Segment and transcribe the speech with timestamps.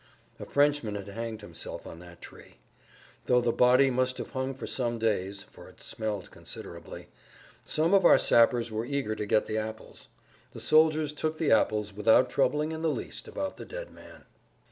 [0.39, 2.57] A Frenchman had hanged himself on that tree.
[3.27, 8.71] Though the body must have hung for some days—for it smelled considerably—some of our sappers
[8.71, 10.07] were eager to get[Pg 133] the apples.
[10.53, 14.25] The soldiers took the apples without troubling in the least about the dead man.